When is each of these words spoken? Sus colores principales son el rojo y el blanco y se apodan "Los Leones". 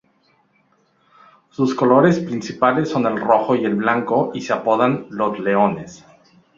Sus 1.51 1.75
colores 1.75 2.19
principales 2.21 2.89
son 2.89 3.05
el 3.05 3.19
rojo 3.21 3.55
y 3.55 3.65
el 3.65 3.75
blanco 3.75 4.31
y 4.33 4.41
se 4.41 4.51
apodan 4.53 5.05
"Los 5.11 5.39
Leones". 5.39 6.03